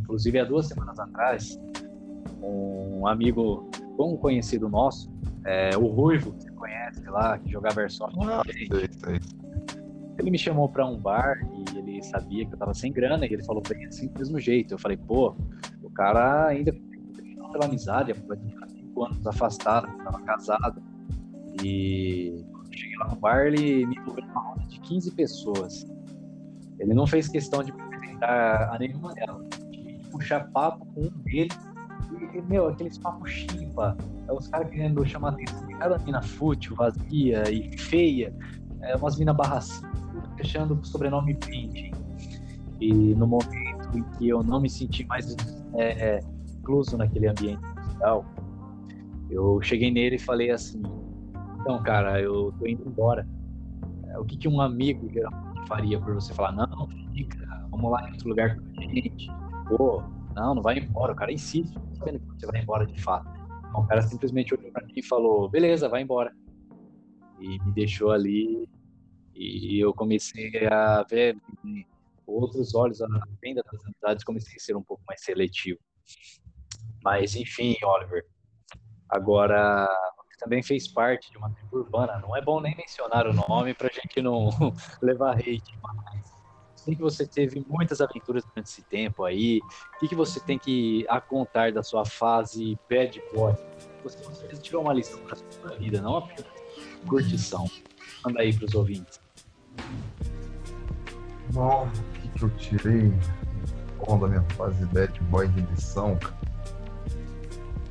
[0.00, 1.60] Inclusive, há duas semanas atrás,
[2.42, 5.12] um amigo, um conhecido nosso,
[5.44, 6.34] é, o Ruivo,
[6.88, 8.16] conhece lá, que jogava Airsoft.
[8.20, 8.42] Ah,
[10.18, 13.32] ele me chamou para um bar e ele sabia que eu tava sem grana e
[13.32, 14.74] ele falou bem assim do mesmo jeito.
[14.74, 15.36] Eu falei, pô,
[15.82, 16.74] o cara ainda
[17.52, 20.82] pela amizade, há cinco anos afastado, estava casado.
[21.62, 25.86] E quando cheguei lá no bar, ele me envolveu numa roda de 15 pessoas.
[26.78, 31.22] Ele não fez questão de me apresentar a nenhuma delas, de puxar papo com um
[31.24, 31.56] deles.
[32.34, 36.74] E, meu, aqueles papos chimpa, é os caras querendo chamar atenção de cada mina fútil,
[36.74, 38.34] vazia e feia,
[38.80, 39.82] é, umas minas barras
[40.36, 41.92] fechando o sobrenome Painting.
[42.80, 45.34] E no momento em que eu não me senti mais
[45.74, 46.20] é, é,
[46.58, 48.24] incluso naquele ambiente social,
[49.30, 50.80] eu cheguei nele e falei assim:
[51.60, 53.26] então, cara, eu tô indo embora.
[54.08, 58.08] É, o que, que um amigo geralmente faria por você falar: não, fica, vamos lá
[58.08, 59.30] em outro lugar com a gente.
[59.68, 60.02] Pô,
[60.38, 61.12] não, não vai embora.
[61.12, 63.28] O cara insiste, sabendo que você vai embora de fato.
[63.68, 66.34] Então, o cara simplesmente olhou pra mim e falou: beleza, vai embora.
[67.38, 68.68] E me deixou ali
[69.34, 71.36] e eu comecei a ver
[72.26, 73.06] outros olhos a
[73.40, 75.78] venda das amizades, comecei a ser um pouco mais seletivo.
[77.02, 78.26] Mas, enfim, Oliver,
[79.08, 79.88] agora
[80.38, 82.18] também fez parte de uma tribo urbana.
[82.18, 84.50] Não é bom nem mencionar o nome para a gente não
[85.02, 86.37] levar hate, mas
[86.88, 89.60] sei que você teve muitas aventuras durante esse tempo aí.
[89.96, 93.54] O que, que você tem que a contar da sua fase bad boy?
[94.02, 96.46] Você com certeza tirou uma lição para sua vida, não apenas
[97.06, 97.66] curtição.
[98.24, 99.20] Manda aí para os ouvintes.
[101.52, 103.12] Bom, o que, que eu tirei
[104.08, 106.18] da minha fase bad boy de lição?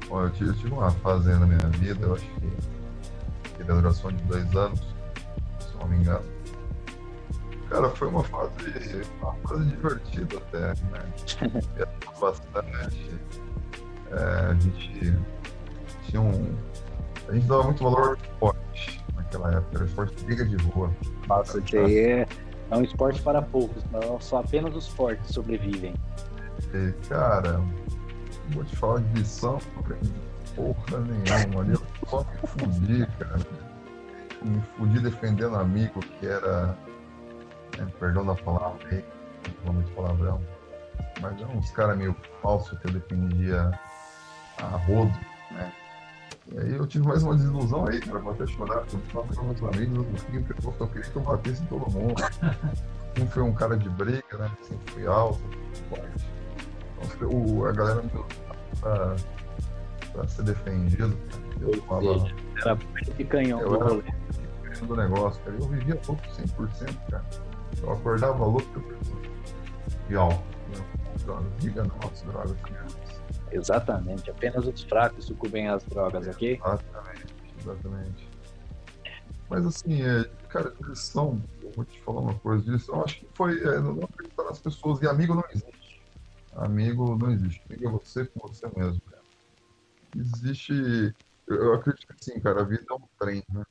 [0.07, 3.75] Bom, eu tive, eu tive uma fase na minha vida, eu acho que teve a
[3.75, 4.79] duração de dois anos,
[5.60, 6.37] se não me engano.
[7.69, 11.88] Cara, foi uma fase, uma fase divertida até, né?
[12.19, 13.19] bastante.
[14.12, 15.17] É, a gente
[16.03, 16.56] tinha um.
[17.27, 20.91] A gente dava muito valor ao esporte naquela época, era esporte de briga de rua.
[21.27, 22.27] Nossa, isso aí é,
[22.71, 25.93] é um esporte para poucos, não, só apenas os fortes sobrevivem.
[26.73, 27.62] E, cara,
[28.51, 29.60] vou te falar de lição,
[30.56, 31.62] porra nenhuma.
[31.62, 33.39] Ali eu só me fudi, cara.
[34.41, 36.77] Me fudi defendendo amigo que era.
[37.78, 39.06] Né, perdão da palavra aí,
[39.66, 40.42] não de palavrão.
[41.22, 43.72] Mas eram uns caras meio falsos que eu defendia
[44.58, 45.18] a rodo,
[45.52, 45.72] né?
[46.52, 49.36] E aí eu tive mais uma desilusão aí, cara, vou até chorar, porque eu estava
[49.36, 52.16] com meus amigos, no fim, eu só queria que eu batesse em todo mundo.
[53.20, 54.52] Um foi um cara de briga, né?
[54.62, 55.42] Sempre fui alto,
[55.90, 56.30] forte.
[57.16, 58.10] Então, o, a galera me
[58.80, 59.16] pra,
[60.13, 61.18] pra ser defendido.
[61.60, 62.28] Eu falava.
[62.63, 64.04] Era de canhão eu era
[64.86, 65.58] do negócio, cara.
[65.60, 67.26] Eu vivia louco 100%, cara.
[67.82, 68.84] Eu acordava louco
[70.10, 70.44] e álcool.
[70.70, 70.98] Né?
[71.60, 72.88] Briga não, as drogas, cara.
[73.52, 76.60] Exatamente, apenas os fracos sucumbem às drogas, ok?
[76.63, 78.30] Exatamente, exatamente.
[79.50, 83.28] Mas assim, é, cara, lição, eu vou te falar uma coisa disso, eu acho que
[83.34, 86.02] foi é, não acreditar nas pessoas, e amigo não existe.
[86.56, 89.02] Amigo não existe, amigo é você com você mesmo.
[89.10, 89.24] Cara.
[90.18, 91.16] Existe,
[91.48, 93.63] eu acredito que sim, cara, a vida é um trem, né?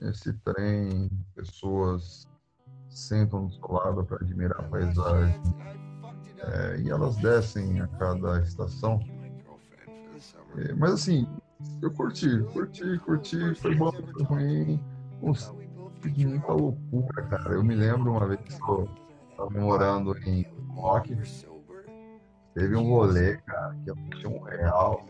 [0.00, 2.28] Esse trem, pessoas
[2.96, 5.40] sentam do seu lado para admirar a paisagem,
[6.38, 9.00] é, e elas descem a cada estação.
[10.56, 11.28] É, mas assim,
[11.82, 14.80] eu curti, curti, curti, foi bom, foi ruim,
[15.22, 15.52] uns,
[16.16, 17.54] muita loucura, cara.
[17.54, 18.88] Eu me lembro uma vez que eu
[19.30, 21.14] estava morando em Rock,
[22.54, 25.04] teve um rolê, cara, que eu tinha um real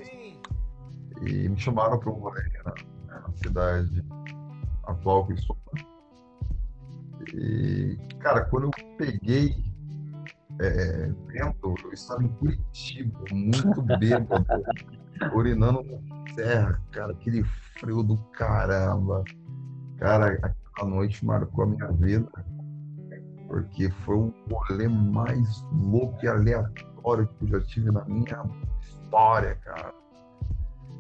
[1.23, 4.05] e me chamaram para um rolê na, na cidade
[4.85, 5.57] atual que estou.
[7.35, 9.55] E, cara, quando eu peguei
[10.61, 14.47] é, vendo, eu estava em Curitiba, muito bêbado,
[15.35, 17.45] urinando na serra, cara, aquele
[17.79, 19.25] frio do caramba.
[19.99, 22.31] Cara, aquela noite marcou a minha vida,
[23.49, 28.45] porque foi o rolê mais louco e aleatório aleatório que eu já tive na minha
[28.81, 29.95] história, cara.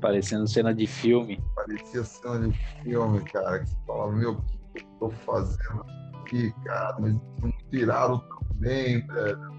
[0.00, 1.42] Parecendo cena de filme.
[1.54, 3.60] Parecia cena de filme, cara.
[3.60, 5.84] Que você fala, meu, o que eu tô fazendo
[6.26, 6.96] aqui, cara?
[6.98, 9.56] Mas não tiraram também, velho.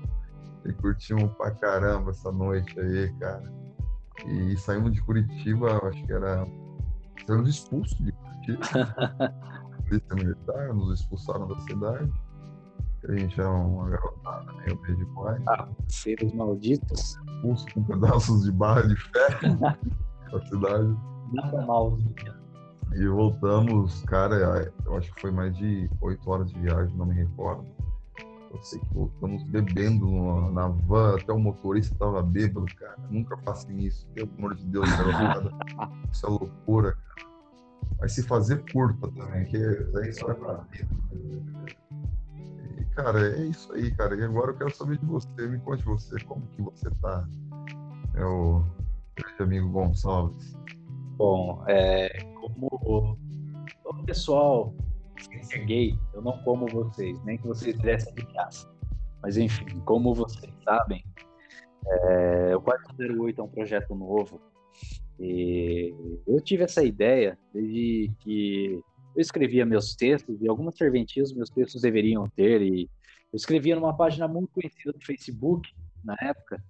[0.65, 3.43] E curtimos pra caramba essa noite aí, cara.
[4.25, 6.45] E saímos de Curitiba, acho que era.
[7.25, 8.59] Saímos expulsos de Curitiba.
[9.87, 12.11] Polícia militar, nos expulsaram da cidade.
[13.07, 15.41] A gente era uma garotada meio bem demais.
[15.47, 17.15] Ah, seres malditos.
[17.15, 19.59] Expulso com pedaços de barra de ferro
[20.31, 20.97] da cidade.
[21.31, 21.97] Nada mal.
[22.93, 27.15] E voltamos, cara, eu acho que foi mais de oito horas de viagem, não me
[27.15, 27.65] recordo.
[28.51, 30.09] Eu sei que voltamos bebendo
[30.51, 32.97] na van, até o motorista estava bêbado, cara.
[33.09, 35.51] Nunca façam isso, pelo amor de Deus, garotada.
[36.11, 37.27] Isso é loucura, cara.
[37.99, 40.87] Vai se fazer curta também, que é isso pra vida.
[42.77, 44.15] E, cara, é isso aí, cara.
[44.15, 45.47] E agora eu quero saber de você.
[45.47, 47.27] Me conte você, como que você tá,
[48.13, 48.65] meu
[49.15, 50.55] grande amigo Gonçalves?
[51.17, 52.07] Bom, é,
[52.49, 53.17] como
[53.85, 54.73] o pessoal
[55.43, 58.69] ser gay, eu não como vocês, nem que vocês dessem de graça.
[59.21, 61.03] Mas enfim, como vocês sabem,
[61.85, 64.41] é, o 408 é um projeto novo
[65.19, 65.93] e
[66.27, 68.83] eu tive essa ideia desde que
[69.15, 73.95] eu escrevia meus textos e algumas serventias meus textos deveriam ter e eu escrevia numa
[73.95, 75.69] página muito conhecida do Facebook
[76.03, 76.61] na época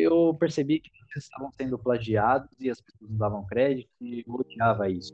[0.00, 4.34] eu percebi que eles estavam sendo plagiados e as pessoas não davam crédito e eu
[4.34, 5.12] odiava isso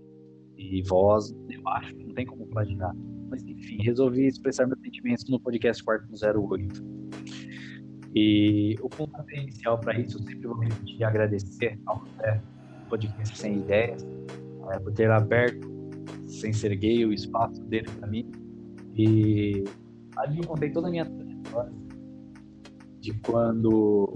[0.56, 2.94] e voz, eu acho não tem como plagiar.
[3.30, 6.84] Mas enfim, resolvi expressar meus sentimentos no podcast 408.
[8.14, 12.42] E o ponto inicial para isso, eu sempre vou repetir agradecer ao Zé,
[12.88, 14.04] podcast Sem Ideias,
[14.70, 15.68] é, por ter aberto,
[16.26, 18.30] sem ser gay, o espaço dele para mim.
[18.96, 19.64] E
[20.16, 21.72] ali eu contei toda a minha trajetória
[23.00, 24.12] de quando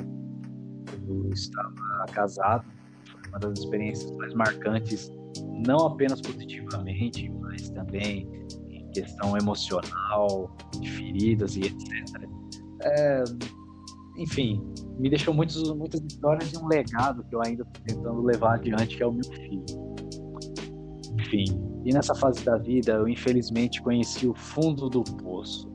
[1.09, 2.65] eu estava casado.
[3.05, 5.13] Foi uma das experiências mais marcantes
[5.67, 8.29] não apenas positivamente, mas também
[8.71, 12.29] em questão emocional, de feridas e etc.
[12.83, 13.25] É,
[14.17, 14.63] enfim,
[14.99, 18.97] me deixou muitos, muitas histórias de um legado que eu ainda estou tentando levar adiante,
[18.97, 19.65] que é o meu filho.
[21.21, 21.45] Enfim,
[21.85, 25.73] e nessa fase da vida, eu infelizmente conheci o fundo do poço.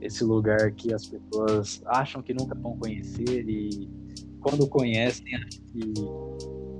[0.00, 3.88] Esse lugar que as pessoas acham que nunca vão conhecer e
[4.40, 5.94] quando conhecem, acham que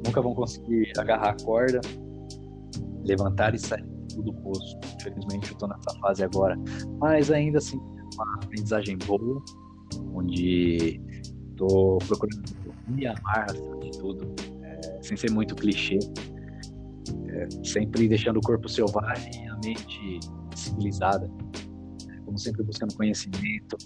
[0.07, 1.81] nunca vão conseguir agarrar a corda
[3.09, 3.85] levantar e sair
[4.16, 4.79] do poço.
[4.97, 6.57] Infelizmente, eu estou nessa fase agora.
[6.99, 7.79] Mas ainda assim,
[8.14, 9.42] uma aprendizagem boa,
[10.12, 11.01] onde
[11.51, 12.42] estou procurando
[12.88, 15.99] me amar acima de tudo, é, sem ser muito clichê.
[17.29, 20.21] É, sempre deixando o corpo selvagem e a mente
[20.55, 21.31] civilizada.
[22.11, 23.77] É, como sempre buscando conhecimento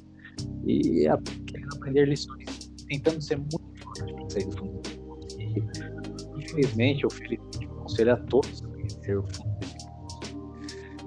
[0.67, 3.62] e aprender lições, tentando ser muito
[4.33, 4.81] sair do fundo.
[5.39, 7.11] E, infelizmente, eu
[7.71, 8.63] aconselho a todos
[9.03, 9.59] ser o fundo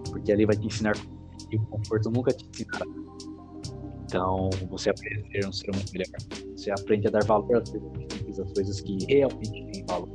[0.10, 2.86] Porque ali vai te ensinar que o conforto nunca te ensinará.
[4.04, 6.08] Então, você aprende a ser um ser humano melhor.
[6.56, 10.10] Você aprende a dar valor às coisas, às coisas que realmente têm valor.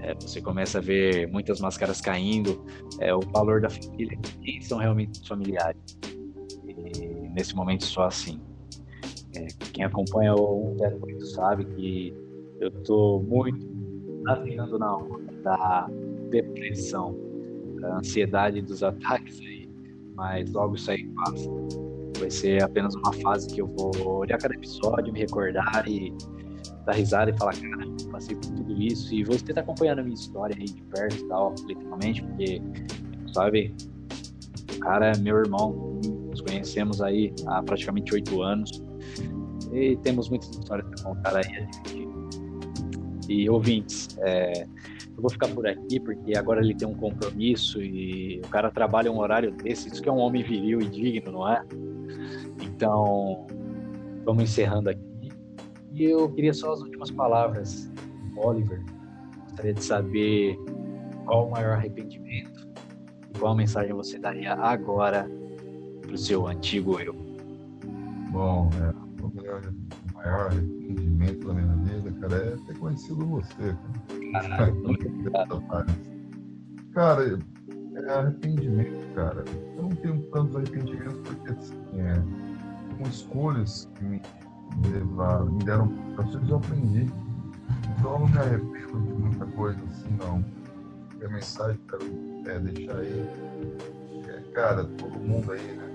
[0.00, 2.64] É, você começa a ver muitas máscaras caindo,
[3.00, 5.98] é, o valor da família, quem são realmente os familiares.
[6.64, 8.40] E nesse momento só assim.
[9.34, 12.14] É, quem acompanha o 08 sabe que
[12.60, 13.66] eu estou muito
[14.22, 15.88] navegando na onda da
[16.30, 17.16] depressão,
[17.82, 19.68] a ansiedade dos ataques aí,
[20.14, 21.50] mas logo isso aí passa.
[22.18, 26.14] Vai ser apenas uma fase que eu vou olhar cada episódio, me recordar e
[26.84, 29.12] dar risada e falar, cara, passei por tudo isso.
[29.12, 32.62] E você tá acompanhando a minha história aí de perto e tal, literalmente, porque,
[33.32, 33.74] sabe,
[34.76, 35.98] o cara é meu irmão,
[36.30, 38.84] nos conhecemos aí há praticamente oito anos
[39.72, 41.66] e temos muitas histórias para contar aí
[43.28, 48.40] E ouvintes, é, eu vou ficar por aqui porque agora ele tem um compromisso e
[48.44, 51.48] o cara trabalha um horário desse, isso que é um homem viril e digno, não
[51.48, 51.64] é?
[52.62, 53.46] Então,
[54.24, 55.32] vamos encerrando aqui.
[55.92, 57.90] E eu queria só as últimas palavras,
[58.36, 58.82] Oliver.
[59.42, 60.58] Gostaria de saber
[61.24, 62.68] qual o maior arrependimento
[63.30, 65.30] e qual mensagem você daria agora
[66.00, 67.14] para o seu antigo eu.
[68.30, 69.01] Bom, é,
[69.52, 69.72] maior,
[70.12, 73.76] o maior arrependimento da minha vida, cara, é ter conhecido você.
[74.32, 74.72] Cara.
[76.94, 77.38] Cara,
[77.94, 79.44] é arrependimento, cara.
[79.76, 82.22] Eu não tenho tantos arrependimentos porque assim, é,
[82.96, 84.20] com escolhas que me,
[84.90, 87.10] levaram, me deram processos eu aprendi.
[87.98, 90.44] Então eu não me arrependo de muita coisa assim, não.
[91.24, 91.98] a mensagem que eu
[92.44, 93.28] quero é, deixar aí
[94.28, 95.91] é, cara, todo mundo aí, né?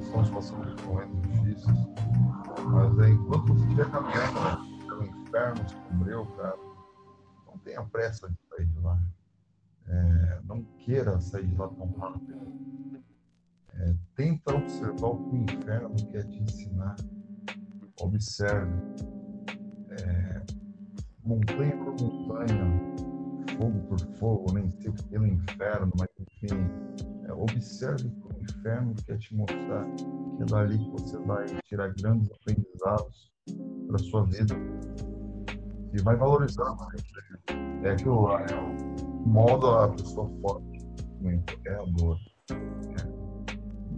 [0.00, 1.76] Estamos passando por momentos difíceis,
[2.64, 6.56] mas enquanto você estiver caminhando né, pelo inferno sombrio, cara,
[7.46, 8.98] não tenha pressa de sair de lá.
[9.88, 13.02] É, não queira sair de lá tão rápido.
[13.74, 16.96] É, tenta observar o que o inferno quer te ensinar.
[18.00, 18.72] Observe.
[19.90, 20.42] É,
[21.24, 22.64] montanha por montanha,
[23.56, 26.56] fogo por fogo, nem sei pelo inferno, mas enfim,
[27.26, 31.94] é, observe o o inferno quer te mostrar que é dali que você vai tirar
[31.94, 33.32] grandes aprendizados
[33.86, 34.54] para sua vida
[35.92, 37.02] e vai valorizar mais.
[37.02, 37.88] Né?
[37.88, 40.82] É aquilo lá, é o modo a pessoa forte
[41.66, 42.18] é a dor.
[42.50, 43.12] Né?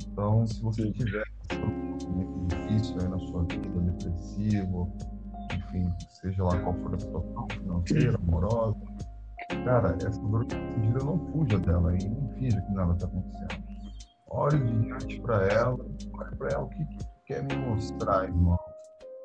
[0.06, 1.24] Então, se você tiver
[1.54, 4.92] um difícil aí na sua vida, depressivo,
[5.52, 8.76] enfim, seja lá qual for a situação financeira, amorosa,
[9.64, 13.64] cara, essa dor vida não fuja dela e não finja que nada está acontecendo.
[14.28, 18.58] Olhe diante para ela, olhe para ela o que, que quer me mostrar, irmão.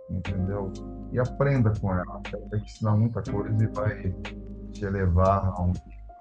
[0.09, 0.71] Entendeu?
[1.11, 2.21] E aprenda com ela.
[2.31, 4.15] Ela vai te ensinar muita coisa e vai
[4.71, 5.73] te elevar a um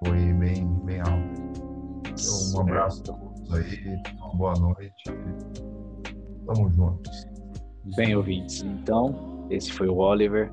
[0.05, 1.41] foi bem, bem alto.
[2.07, 5.03] Então, um abraço a todos aí, uma boa noite.
[6.45, 7.27] Tamo juntos.
[7.95, 10.51] Bem, ouvintes, então, esse foi o Oliver.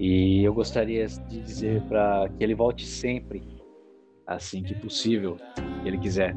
[0.00, 3.42] E eu gostaria de dizer para que ele volte sempre,
[4.26, 5.36] assim que possível,
[5.82, 6.34] se ele quiser.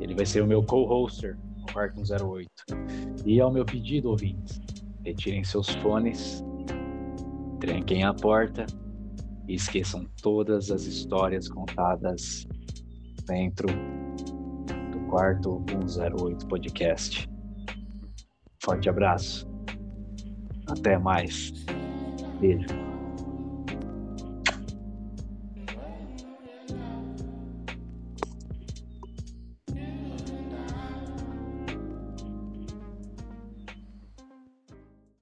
[0.00, 2.48] Ele vai ser o meu co-hoster no Quarto 108.
[3.26, 4.62] E ao meu pedido, ouvintes,
[5.04, 6.42] retirem seus fones,
[7.60, 8.64] tranquem a porta
[9.46, 12.46] e esqueçam todas as histórias contadas
[13.26, 13.66] dentro
[14.90, 17.28] do Quarto 108 Podcast.
[18.64, 19.46] Forte abraço.
[20.66, 21.52] Até mais.
[22.40, 22.91] Beijo.